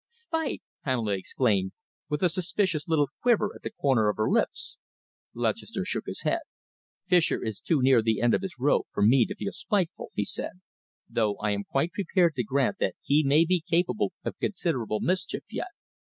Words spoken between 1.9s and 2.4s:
with a